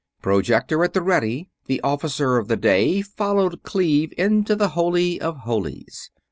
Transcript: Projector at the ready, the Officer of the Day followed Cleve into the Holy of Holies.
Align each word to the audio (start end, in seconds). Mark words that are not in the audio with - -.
Projector 0.23 0.83
at 0.83 0.93
the 0.93 1.01
ready, 1.03 1.51
the 1.67 1.79
Officer 1.81 2.37
of 2.37 2.47
the 2.47 2.57
Day 2.57 3.03
followed 3.03 3.61
Cleve 3.61 4.11
into 4.17 4.55
the 4.55 4.69
Holy 4.69 5.21
of 5.21 5.37
Holies. 5.45 6.09